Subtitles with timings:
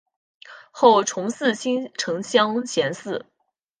[0.71, 3.23] 后崇祀新城乡贤祠。